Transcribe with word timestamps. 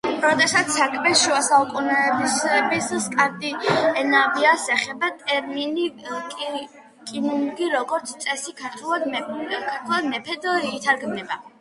როდესაც 0.21 0.69
საქმე 0.75 1.09
შუასაუკუნეების 1.23 2.87
სკანდინავიას 3.03 4.65
ეხება, 4.77 5.11
ტერმინი 5.21 5.87
კონუნგი, 6.09 7.71
როგორც 7.77 8.19
წესი, 8.27 8.59
ქართულად 8.65 9.09
„მეფედ“ 9.17 10.49
ითარგმნება. 10.77 11.45